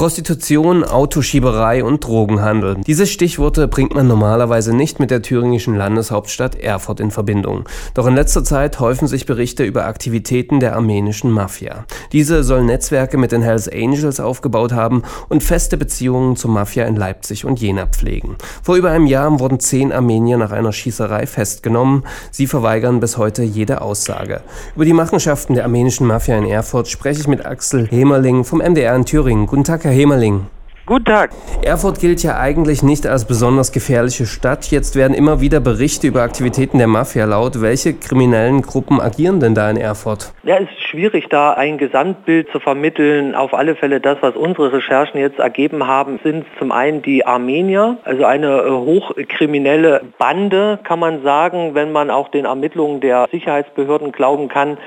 Prostitution, 0.00 0.82
Autoschieberei 0.82 1.84
und 1.84 2.02
Drogenhandel. 2.02 2.78
Diese 2.86 3.06
Stichworte 3.06 3.68
bringt 3.68 3.94
man 3.94 4.06
normalerweise 4.06 4.74
nicht 4.74 4.98
mit 4.98 5.10
der 5.10 5.20
thüringischen 5.20 5.76
Landeshauptstadt 5.76 6.54
Erfurt 6.54 7.00
in 7.00 7.10
Verbindung. 7.10 7.64
Doch 7.92 8.06
in 8.06 8.14
letzter 8.14 8.42
Zeit 8.42 8.80
häufen 8.80 9.08
sich 9.08 9.26
Berichte 9.26 9.62
über 9.62 9.84
Aktivitäten 9.84 10.58
der 10.58 10.74
armenischen 10.74 11.30
Mafia. 11.30 11.84
Diese 12.12 12.44
soll 12.44 12.64
Netzwerke 12.64 13.18
mit 13.18 13.30
den 13.30 13.42
Hells 13.42 13.68
Angels 13.68 14.20
aufgebaut 14.20 14.72
haben 14.72 15.02
und 15.28 15.42
feste 15.42 15.76
Beziehungen 15.76 16.34
zur 16.34 16.50
Mafia 16.50 16.86
in 16.86 16.96
Leipzig 16.96 17.44
und 17.44 17.60
Jena 17.60 17.84
pflegen. 17.84 18.36
Vor 18.62 18.76
über 18.76 18.92
einem 18.92 19.04
Jahr 19.04 19.38
wurden 19.38 19.60
zehn 19.60 19.92
Armenier 19.92 20.38
nach 20.38 20.52
einer 20.52 20.72
Schießerei 20.72 21.26
festgenommen. 21.26 22.04
Sie 22.30 22.46
verweigern 22.46 23.00
bis 23.00 23.18
heute 23.18 23.42
jede 23.42 23.82
Aussage. 23.82 24.40
Über 24.74 24.86
die 24.86 24.94
Machenschaften 24.94 25.52
der 25.52 25.64
armenischen 25.64 26.06
Mafia 26.06 26.38
in 26.38 26.46
Erfurt 26.46 26.88
spreche 26.88 27.20
ich 27.20 27.28
mit 27.28 27.44
Axel 27.44 27.86
Hemerling 27.86 28.44
vom 28.44 28.60
MDR 28.60 28.96
in 28.96 29.04
Thüringen. 29.04 29.44
Guten 29.44 29.64
Tag, 29.64 29.84
Herr 29.84 29.89
Herr 29.90 29.96
Hemerling. 29.96 30.46
Guten 30.86 31.04
Tag. 31.04 31.30
Erfurt 31.62 31.98
gilt 31.98 32.22
ja 32.22 32.38
eigentlich 32.38 32.84
nicht 32.84 33.08
als 33.08 33.26
besonders 33.26 33.72
gefährliche 33.72 34.24
Stadt. 34.24 34.70
Jetzt 34.70 34.94
werden 34.94 35.14
immer 35.14 35.40
wieder 35.40 35.58
Berichte 35.58 36.06
über 36.06 36.22
Aktivitäten 36.22 36.78
der 36.78 36.86
Mafia 36.86 37.24
laut. 37.24 37.60
Welche 37.60 37.94
kriminellen 37.94 38.62
Gruppen 38.62 39.00
agieren 39.00 39.40
denn 39.40 39.56
da 39.56 39.68
in 39.68 39.76
Erfurt? 39.76 40.32
Ja, 40.44 40.58
es 40.58 40.70
ist 40.70 40.82
schwierig, 40.88 41.26
da 41.28 41.54
ein 41.54 41.76
Gesamtbild 41.76 42.50
zu 42.52 42.60
vermitteln. 42.60 43.34
Auf 43.34 43.52
alle 43.52 43.74
Fälle 43.74 44.00
das, 44.00 44.18
was 44.20 44.36
unsere 44.36 44.72
Recherchen 44.72 45.18
jetzt 45.18 45.40
ergeben 45.40 45.86
haben, 45.88 46.20
sind 46.22 46.46
zum 46.60 46.70
einen 46.70 47.02
die 47.02 47.26
Armenier, 47.26 47.98
also 48.04 48.24
eine 48.24 48.60
äh, 48.60 48.70
hochkriminelle 48.70 50.02
Bande, 50.18 50.78
kann 50.84 51.00
man 51.00 51.24
sagen, 51.24 51.74
wenn 51.74 51.90
man 51.90 52.10
auch 52.10 52.28
den 52.28 52.44
Ermittlungen 52.44 53.00
der 53.00 53.26
Sicherheitsbehörden 53.32 54.12
glauben 54.12 54.48
kann 54.48 54.78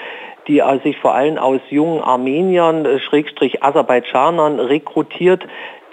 die 0.48 0.62
sich 0.84 0.98
vor 0.98 1.14
allem 1.14 1.38
aus 1.38 1.62
jungen 1.70 2.02
Armeniern, 2.02 2.86
äh, 2.86 3.00
Schrägstrich 3.00 3.64
Aserbaidschanern 3.64 4.60
rekrutiert, 4.60 5.44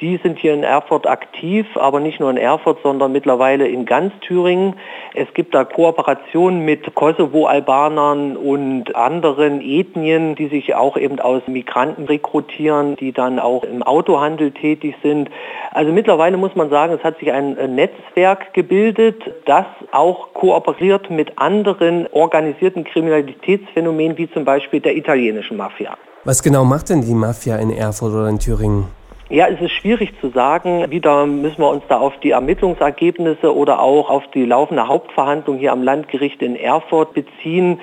die 0.01 0.19
sind 0.23 0.39
hier 0.39 0.55
in 0.55 0.63
Erfurt 0.63 1.07
aktiv, 1.07 1.67
aber 1.75 2.01
nicht 2.01 2.21
nur 2.21 2.31
in 2.31 2.37
Erfurt, 2.37 2.79
sondern 2.83 3.13
mittlerweile 3.13 3.69
in 3.69 3.85
ganz 3.85 4.13
Thüringen. 4.21 4.75
Es 5.15 5.33
gibt 5.35 5.55
da 5.55 5.65
Kooperationen 5.65 6.65
mit 6.65 6.95
Kosovo-Albanern 6.95 8.37
und 8.37 8.97
anderen 8.97 9.61
Ethnien, 9.61 10.35
die 10.37 10.49
sich 10.49 10.75
auch 10.75 10.97
eben 10.97 11.21
aus 11.21 11.43
Migranten 11.47 12.05
rekrutieren, 12.05 12.97
die 12.97 13.13
dann 13.13 13.39
auch 13.39 13.63
im 13.65 13.83
Autohandel 13.83 14.53
tätig 14.53 14.95
sind. 15.03 15.31
Also 15.73 15.93
mittlerweile 15.93 16.37
muss 16.37 16.55
man 16.55 16.71
sagen, 16.71 16.95
es 16.95 17.05
hat 17.05 17.19
sich 17.19 17.31
ein 17.33 17.55
Netzwerk 17.75 18.55
gebildet, 18.55 19.23
das 19.45 19.67
auch 19.93 20.33
kooperiert 20.33 21.11
mit 21.11 21.39
anderen 21.39 22.07
organisierten 22.13 22.85
Kriminalitätsphänomenen, 22.85 24.17
wie 24.17 24.31
zum 24.31 24.45
Beispiel 24.45 24.81
der 24.81 24.97
italienischen 24.97 25.57
Mafia. 25.57 25.97
Was 26.25 26.43
genau 26.43 26.65
macht 26.65 26.91
denn 26.91 27.01
die 27.01 27.15
Mafia 27.15 27.57
in 27.57 27.71
Erfurt 27.71 28.13
oder 28.13 28.29
in 28.29 28.39
Thüringen? 28.39 29.00
Ja, 29.33 29.47
es 29.47 29.61
ist 29.61 29.71
schwierig 29.71 30.11
zu 30.21 30.31
sagen. 30.31 30.91
Wieder 30.91 31.25
müssen 31.25 31.59
wir 31.59 31.71
uns 31.71 31.85
da 31.89 31.99
auf 31.99 32.19
die 32.19 32.33
Ermittlungsergebnisse 32.33 33.55
oder 33.55 33.79
auch 33.79 34.11
auf 34.11 34.25
die 34.35 34.45
laufende 34.45 34.89
Hauptverhandlung 34.89 35.59
hier 35.59 35.71
am 35.71 35.85
Landgericht 35.85 36.43
in 36.43 36.57
Erfurt 36.57 37.15
beziehen. 37.15 37.79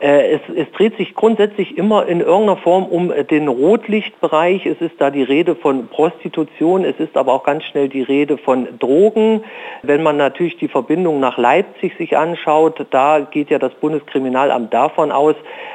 Äh, 0.00 0.36
es, 0.36 0.40
es, 0.56 0.72
dreht 0.72 0.96
sich 0.96 1.14
grundsätzlich 1.14 1.76
immer 1.76 2.06
in 2.06 2.20
irgendeiner 2.20 2.56
Form 2.56 2.86
um 2.86 3.12
den 3.30 3.48
Rotlichtbereich. 3.48 4.64
Es 4.64 4.80
ist 4.80 4.94
da 4.98 5.10
die 5.10 5.22
Rede 5.22 5.54
von 5.54 5.88
Prostitution, 5.88 6.84
es 6.84 6.98
ist 6.98 7.18
aber 7.18 7.34
auch 7.34 7.44
ganz 7.44 7.64
schnell 7.64 7.90
die 7.90 8.00
Rede 8.00 8.38
von 8.38 8.66
Drogen. 8.78 9.44
Wenn 9.82 10.02
man 10.02 10.16
natürlich 10.16 10.56
die 10.56 10.68
Verbindung 10.68 11.20
nach 11.20 11.36
Leipzig 11.36 11.94
sich 11.98 12.16
anschaut, 12.16 12.86
da 12.90 13.20
geht 13.20 13.50
ja 13.50 13.58
das 13.58 13.74
Bundeskriminalamt 13.74 14.72
davon 14.72 15.12
aus, 15.12 15.34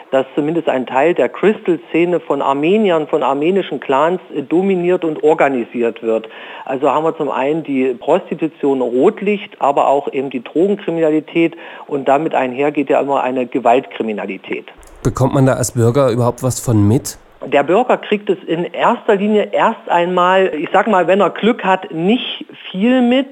dass 0.10 0.26
zumindest 0.34 0.70
ein 0.70 0.88
Teil 0.88 1.14
der 1.14 1.30
Crystal-Szene 1.30 2.20
von 2.20 2.42
Armeniern, 2.42 3.08
von 3.08 3.22
armenischen 3.22 3.80
Clans 3.80 4.22
äh, 4.36 4.42
dominiert 4.42 5.06
und 5.06 5.24
organisiert 5.24 6.02
wird. 6.02 6.30
Also 6.64 6.90
haben 6.90 7.04
wir 7.04 7.16
zum 7.16 7.30
einen 7.30 7.64
die 7.64 7.94
Prostitution 7.94 8.82
Rotlicht, 8.82 9.62
aber 9.62 9.88
auch 9.88 10.12
eben 10.12 10.32
die 10.32 10.44
Drogenkriminalität 10.44 11.56
und 11.86 12.08
damit 12.08 12.34
einher 12.34 12.72
geht 12.72 12.90
ja 12.90 13.00
immer 13.02 13.22
eine 13.22 13.46
Gewaltkriminalität. 13.46 14.15
Kriminalität. 14.16 14.66
Bekommt 15.04 15.34
man 15.34 15.46
da 15.46 15.54
als 15.54 15.74
Bürger 15.74 16.10
überhaupt 16.12 16.42
was 16.42 16.60
von 16.60 16.88
mit? 16.88 17.18
Der 17.46 17.64
Bürger 17.64 17.98
kriegt 17.98 18.30
es 18.30 18.40
in 18.48 18.64
erster 18.64 19.16
Linie 19.16 19.50
erst 19.52 19.88
einmal, 19.88 20.52
ich 20.56 20.70
sag 20.74 20.88
mal, 20.88 21.06
wenn 21.06 21.22
er 21.22 21.30
Glück 21.30 21.64
hat, 21.64 21.92
nicht 21.92 22.46
viel 22.72 23.02
mit. 23.02 23.28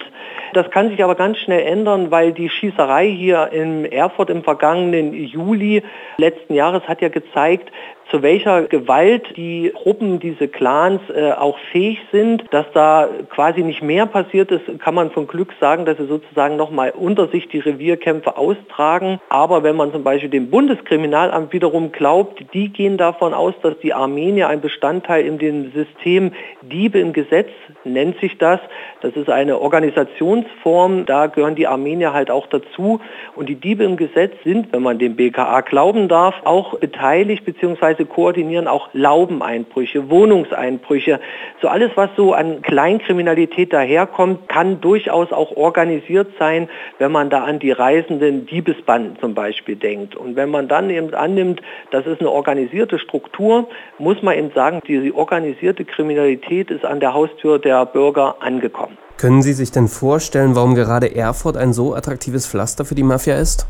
Das 0.53 0.69
kann 0.69 0.89
sich 0.89 1.03
aber 1.03 1.15
ganz 1.15 1.37
schnell 1.39 1.65
ändern, 1.65 2.11
weil 2.11 2.31
die 2.31 2.49
Schießerei 2.49 3.07
hier 3.09 3.51
in 3.51 3.85
Erfurt 3.85 4.29
im 4.29 4.43
vergangenen 4.43 5.13
Juli 5.13 5.81
letzten 6.17 6.53
Jahres 6.53 6.83
hat 6.83 7.01
ja 7.01 7.09
gezeigt, 7.09 7.71
zu 8.11 8.21
welcher 8.21 8.63
Gewalt 8.63 9.35
die 9.35 9.71
Gruppen, 9.73 10.19
diese 10.19 10.47
Clans 10.47 11.01
äh, 11.09 11.31
auch 11.31 11.57
fähig 11.71 11.99
sind. 12.11 12.43
Dass 12.51 12.65
da 12.73 13.07
quasi 13.29 13.63
nicht 13.63 13.81
mehr 13.81 14.05
passiert 14.05 14.51
ist, 14.51 14.79
kann 14.79 14.95
man 14.95 15.11
von 15.11 15.27
Glück 15.27 15.53
sagen, 15.59 15.85
dass 15.85 15.97
sie 15.97 16.05
sozusagen 16.05 16.55
nochmal 16.55 16.91
unter 16.91 17.27
sich 17.27 17.47
die 17.47 17.59
Revierkämpfe 17.59 18.37
austragen. 18.37 19.19
Aber 19.29 19.63
wenn 19.63 19.75
man 19.75 19.91
zum 19.91 20.03
Beispiel 20.03 20.29
dem 20.29 20.49
Bundeskriminalamt 20.49 21.53
wiederum 21.53 21.91
glaubt, 21.91 22.43
die 22.53 22.69
gehen 22.69 22.97
davon 22.97 23.33
aus, 23.33 23.53
dass 23.61 23.77
die 23.79 23.93
Armenier 23.93 24.49
ein 24.49 24.61
Bestandteil 24.61 25.25
in 25.25 25.37
dem 25.37 25.71
System 25.71 26.33
Diebe 26.61 26.99
im 26.99 27.13
Gesetz, 27.13 27.49
nennt 27.83 28.19
sich 28.19 28.37
das. 28.37 28.59
Das 29.01 29.15
ist 29.15 29.29
eine 29.29 29.59
Organisationsform, 29.59 31.05
da 31.05 31.27
gehören 31.27 31.55
die 31.55 31.67
Armenier 31.67 32.13
halt 32.13 32.31
auch 32.31 32.47
dazu. 32.47 32.99
Und 33.35 33.49
die 33.49 33.55
Diebe 33.55 33.83
im 33.83 33.97
Gesetz 33.97 34.33
sind, 34.43 34.71
wenn 34.71 34.81
man 34.81 34.99
dem 34.99 35.15
BKA 35.15 35.61
glauben 35.61 36.07
darf, 36.07 36.35
auch 36.43 36.77
beteiligt 36.79 37.45
bzw 37.45 37.92
teilweise 37.93 38.05
koordinieren 38.05 38.67
auch 38.67 38.89
Laubeneinbrüche, 38.93 40.09
Wohnungseinbrüche. 40.09 41.19
So 41.61 41.67
alles, 41.67 41.91
was 41.95 42.09
so 42.15 42.33
an 42.33 42.61
Kleinkriminalität 42.61 43.73
daherkommt, 43.73 44.49
kann 44.49 44.81
durchaus 44.81 45.31
auch 45.31 45.51
organisiert 45.55 46.27
sein, 46.39 46.69
wenn 46.99 47.11
man 47.11 47.29
da 47.29 47.43
an 47.43 47.59
die 47.59 47.71
reisenden 47.71 48.45
Diebesbanden 48.45 49.17
zum 49.19 49.33
Beispiel 49.33 49.75
denkt. 49.75 50.15
Und 50.15 50.35
wenn 50.35 50.49
man 50.49 50.67
dann 50.67 50.89
eben 50.89 51.13
annimmt, 51.13 51.61
das 51.91 52.05
ist 52.05 52.19
eine 52.19 52.29
organisierte 52.29 52.99
Struktur, 52.99 53.67
muss 53.97 54.21
man 54.21 54.37
eben 54.37 54.51
sagen, 54.53 54.81
diese 54.87 55.13
organisierte 55.15 55.85
Kriminalität 55.85 56.71
ist 56.71 56.85
an 56.85 56.99
der 56.99 57.13
Haustür 57.13 57.59
der 57.59 57.85
Bürger 57.85 58.35
angekommen. 58.39 58.97
Können 59.17 59.41
Sie 59.41 59.53
sich 59.53 59.71
denn 59.71 59.87
vorstellen, 59.87 60.55
warum 60.55 60.75
gerade 60.75 61.15
Erfurt 61.15 61.55
ein 61.55 61.71
so 61.71 61.93
attraktives 61.93 62.47
Pflaster 62.47 62.83
für 62.83 62.95
die 62.95 63.03
Mafia 63.03 63.35
ist? 63.35 63.67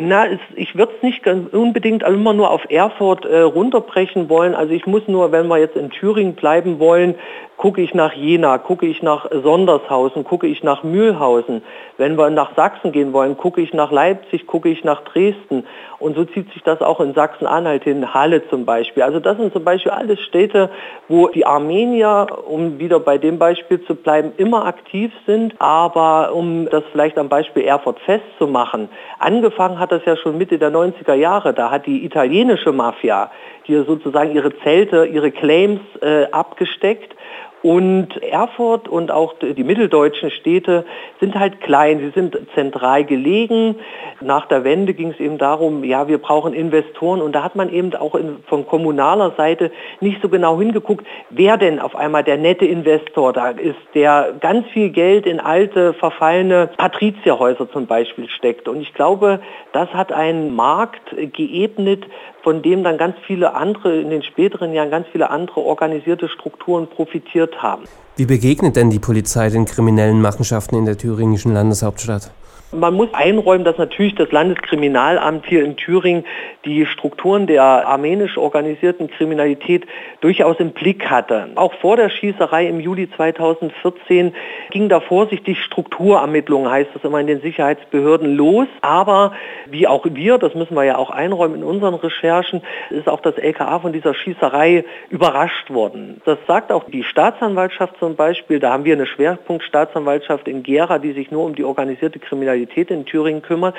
Na, 0.00 0.26
es, 0.26 0.38
ich 0.54 0.76
würde 0.76 0.92
es 0.96 1.02
nicht 1.02 1.26
unbedingt 1.26 2.04
immer 2.04 2.32
nur 2.32 2.52
auf 2.52 2.70
Erfurt 2.70 3.24
äh, 3.24 3.40
runterbrechen 3.40 4.28
wollen. 4.28 4.54
Also 4.54 4.72
ich 4.72 4.86
muss 4.86 5.08
nur, 5.08 5.32
wenn 5.32 5.48
wir 5.48 5.58
jetzt 5.58 5.76
in 5.76 5.90
Thüringen 5.90 6.34
bleiben 6.34 6.78
wollen, 6.78 7.16
gucke 7.56 7.82
ich 7.82 7.94
nach 7.94 8.12
Jena, 8.12 8.58
gucke 8.58 8.86
ich 8.86 9.02
nach 9.02 9.26
Sondershausen, 9.28 10.22
gucke 10.22 10.46
ich 10.46 10.62
nach 10.62 10.84
Mühlhausen. 10.84 11.62
Wenn 11.96 12.16
wir 12.16 12.30
nach 12.30 12.54
Sachsen 12.54 12.92
gehen 12.92 13.12
wollen, 13.12 13.36
gucke 13.36 13.60
ich 13.60 13.74
nach 13.74 13.90
Leipzig, 13.90 14.46
gucke 14.46 14.68
ich 14.68 14.84
nach 14.84 15.02
Dresden. 15.02 15.66
Und 15.98 16.14
so 16.14 16.24
zieht 16.24 16.52
sich 16.52 16.62
das 16.62 16.80
auch 16.80 17.00
in 17.00 17.14
Sachsen-Anhalt 17.14 17.82
hin, 17.82 18.14
Halle 18.14 18.48
zum 18.48 18.64
Beispiel. 18.64 19.02
Also 19.02 19.18
das 19.18 19.36
sind 19.36 19.52
zum 19.52 19.64
Beispiel 19.64 19.90
alles 19.90 20.20
Städte, 20.20 20.70
wo 21.08 21.28
die 21.28 21.44
Armenier, 21.44 22.26
um 22.46 22.78
wieder 22.78 23.00
bei 23.00 23.18
dem 23.18 23.38
Beispiel 23.38 23.82
zu 23.84 23.96
bleiben, 23.96 24.32
immer 24.36 24.66
aktiv 24.66 25.10
sind. 25.26 25.54
Aber 25.58 26.34
um 26.34 26.68
das 26.70 26.84
vielleicht 26.92 27.18
am 27.18 27.28
Beispiel 27.28 27.64
Erfurt 27.64 27.98
festzumachen, 28.00 28.88
angefangen 29.18 29.80
hat 29.80 29.90
das 29.90 30.04
ja 30.04 30.16
schon 30.16 30.38
Mitte 30.38 30.58
der 30.58 30.70
90er 30.70 31.14
Jahre. 31.14 31.52
Da 31.52 31.70
hat 31.70 31.86
die 31.86 32.04
italienische 32.04 32.72
Mafia 32.72 33.30
hier 33.64 33.84
sozusagen 33.84 34.34
ihre 34.34 34.56
Zelte, 34.60 35.04
ihre 35.04 35.32
Claims 35.32 35.80
äh, 36.00 36.26
abgesteckt 36.30 37.14
und 37.62 38.22
Erfurt 38.22 38.88
und 38.88 39.10
auch 39.10 39.34
die 39.40 39.64
mitteldeutschen 39.64 40.30
Städte 40.30 40.84
sind 41.20 41.34
halt 41.34 41.60
klein, 41.60 41.98
sie 41.98 42.10
sind 42.10 42.38
zentral 42.54 43.04
gelegen. 43.04 43.76
Nach 44.20 44.46
der 44.46 44.62
Wende 44.62 44.94
ging 44.94 45.10
es 45.10 45.18
eben 45.18 45.38
darum, 45.38 45.82
ja, 45.82 46.06
wir 46.06 46.18
brauchen 46.18 46.54
Investoren 46.54 47.20
und 47.20 47.32
da 47.32 47.42
hat 47.42 47.56
man 47.56 47.72
eben 47.72 47.94
auch 47.96 48.14
in, 48.14 48.38
von 48.46 48.66
kommunaler 48.66 49.32
Seite 49.36 49.72
nicht 50.00 50.22
so 50.22 50.28
genau 50.28 50.58
hingeguckt, 50.58 51.04
wer 51.30 51.56
denn 51.56 51.80
auf 51.80 51.96
einmal 51.96 52.22
der 52.22 52.36
nette 52.36 52.64
Investor 52.64 53.32
da 53.32 53.50
ist, 53.50 53.78
der 53.94 54.34
ganz 54.40 54.66
viel 54.68 54.90
Geld 54.90 55.26
in 55.26 55.40
alte, 55.40 55.94
verfallene 55.94 56.70
Patrizierhäuser 56.76 57.70
zum 57.72 57.86
Beispiel 57.86 58.28
steckt. 58.28 58.68
Und 58.68 58.80
ich 58.80 58.94
glaube, 58.94 59.40
das 59.72 59.88
hat 59.92 60.12
einen 60.12 60.54
Markt 60.54 61.14
geebnet, 61.32 62.04
von 62.42 62.62
dem 62.62 62.84
dann 62.84 62.98
ganz 62.98 63.16
viele 63.26 63.54
andere, 63.54 63.96
in 63.96 64.10
den 64.10 64.22
späteren 64.22 64.72
Jahren 64.72 64.90
ganz 64.90 65.06
viele 65.08 65.30
andere 65.30 65.60
organisierte 65.60 66.28
Strukturen 66.28 66.86
profitiert 66.86 67.47
haben. 67.56 67.84
Wie 68.16 68.26
begegnet 68.26 68.76
denn 68.76 68.90
die 68.90 68.98
Polizei 68.98 69.48
den 69.48 69.64
kriminellen 69.64 70.20
Machenschaften 70.20 70.76
in 70.76 70.84
der 70.84 70.98
thüringischen 70.98 71.54
Landeshauptstadt? 71.54 72.32
Man 72.70 72.92
muss 72.92 73.08
einräumen, 73.14 73.64
dass 73.64 73.78
natürlich 73.78 74.14
das 74.14 74.30
Landeskriminalamt 74.30 75.46
hier 75.46 75.64
in 75.64 75.76
Thüringen 75.76 76.26
die 76.66 76.84
Strukturen 76.84 77.46
der 77.46 77.62
armenisch 77.62 78.36
organisierten 78.36 79.08
Kriminalität 79.08 79.86
durchaus 80.20 80.60
im 80.60 80.72
Blick 80.72 81.08
hatte. 81.08 81.48
Auch 81.54 81.72
vor 81.80 81.96
der 81.96 82.10
Schießerei 82.10 82.66
im 82.66 82.78
Juli 82.78 83.08
2014 83.10 84.34
ging 84.70 84.90
da 84.90 85.00
vorsichtig 85.00 85.62
Strukturermittlungen, 85.62 86.70
heißt 86.70 86.90
das 86.92 87.04
immer 87.04 87.20
in 87.20 87.26
den 87.26 87.40
Sicherheitsbehörden, 87.40 88.36
los. 88.36 88.66
Aber 88.82 89.32
wie 89.70 89.86
auch 89.86 90.04
wir, 90.04 90.36
das 90.36 90.54
müssen 90.54 90.74
wir 90.74 90.84
ja 90.84 90.98
auch 90.98 91.08
einräumen 91.08 91.56
in 91.56 91.64
unseren 91.64 91.94
Recherchen, 91.94 92.60
ist 92.90 93.08
auch 93.08 93.20
das 93.20 93.38
LKA 93.38 93.78
von 93.78 93.94
dieser 93.94 94.12
Schießerei 94.12 94.84
überrascht 95.08 95.70
worden. 95.70 96.20
Das 96.26 96.36
sagt 96.46 96.70
auch 96.70 96.84
die 96.84 97.02
Staatsanwaltschaft 97.02 97.94
zum 97.98 98.14
Beispiel. 98.14 98.60
Da 98.60 98.72
haben 98.72 98.84
wir 98.84 98.92
eine 98.92 99.06
Schwerpunktstaatsanwaltschaft 99.06 100.46
in 100.48 100.62
Gera, 100.62 100.98
die 100.98 101.12
sich 101.12 101.30
nur 101.30 101.46
um 101.46 101.54
die 101.54 101.64
organisierte 101.64 102.18
Kriminalität 102.18 102.57
in 102.58 103.04
Thüringen 103.04 103.42
kümmert 103.42 103.74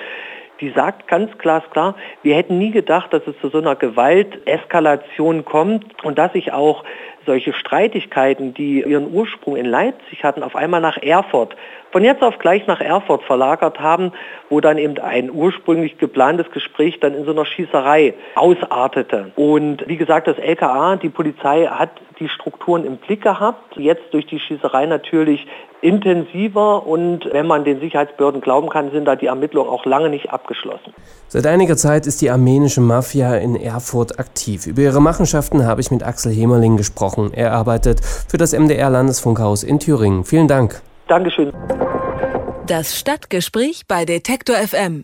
die 0.61 0.71
sagt 0.71 1.07
ganz 1.07 1.37
glasklar, 1.37 1.95
wir 2.21 2.35
hätten 2.35 2.57
nie 2.57 2.71
gedacht, 2.71 3.13
dass 3.13 3.25
es 3.27 3.39
zu 3.39 3.49
so 3.49 3.59
einer 3.59 3.75
Gewalteskalation 3.75 5.45
kommt 5.45 6.03
und 6.03 6.17
dass 6.17 6.33
sich 6.33 6.51
auch 6.51 6.83
solche 7.25 7.53
Streitigkeiten, 7.53 8.53
die 8.53 8.81
ihren 8.81 9.13
Ursprung 9.13 9.55
in 9.55 9.65
Leipzig 9.65 10.23
hatten, 10.23 10.41
auf 10.41 10.55
einmal 10.55 10.81
nach 10.81 10.97
Erfurt, 10.97 11.55
von 11.91 12.03
jetzt 12.03 12.21
auf 12.21 12.39
gleich 12.39 12.65
nach 12.67 12.81
Erfurt 12.81 13.23
verlagert 13.23 13.79
haben, 13.79 14.11
wo 14.49 14.59
dann 14.59 14.77
eben 14.77 14.97
ein 14.99 15.31
ursprünglich 15.31 15.97
geplantes 15.97 16.49
Gespräch 16.51 16.99
dann 16.99 17.13
in 17.13 17.25
so 17.25 17.31
einer 17.31 17.45
Schießerei 17.45 18.13
ausartete. 18.35 19.31
Und 19.35 19.87
wie 19.87 19.97
gesagt, 19.97 20.27
das 20.27 20.37
LKA, 20.37 20.97
die 20.97 21.09
Polizei 21.09 21.65
hat 21.65 21.91
die 22.19 22.30
Strukturen 22.30 22.86
im 22.86 22.98
Blick 22.98 23.24
gehabt, 23.24 23.77
jetzt 23.77 24.13
durch 24.13 24.27
die 24.27 24.39
Schießerei 24.39 24.86
natürlich 24.86 25.48
intensiver 25.81 26.86
und 26.86 27.25
wenn 27.31 27.48
man 27.48 27.63
den 27.63 27.80
Sicherheitsbehörden 27.80 28.42
glauben 28.42 28.69
kann, 28.69 28.92
sind 28.92 29.06
da 29.06 29.16
die 29.16 29.27
Ermittlungen 29.27 29.69
auch 29.69 29.86
lange 29.86 30.10
nicht 30.10 30.31
abgeschlossen. 30.31 30.94
Seit 31.27 31.45
einiger 31.48 31.77
Zeit 31.77 32.06
ist 32.06 32.21
die 32.21 32.30
armenische 32.30 32.81
Mafia 32.81 33.36
in 33.36 33.56
Erfurt 33.56 34.19
aktiv. 34.19 34.68
Über 34.68 34.81
ihre 34.81 35.01
Machenschaften 35.01 35.66
habe 35.66 35.81
ich 35.81 35.92
mit 35.92 36.04
Axel 36.04 36.33
Hemerling 36.33 36.75
gesprochen. 36.75 37.31
Er 37.33 37.54
arbeitet 37.54 38.01
für 38.04 38.38
das 38.38 38.54
MDR 38.54 38.89
Landesfunkhaus 38.89 39.63
in 39.63 39.80
Thüringen. 39.80 40.25
Vielen 40.25 40.48
Dank. 40.48 40.81
Dankeschön. 41.07 41.54
Das 42.68 43.00
Stadtgespräch 43.00 43.83
bei 43.88 44.06
Detektor 44.06 44.56
FM. 44.56 45.04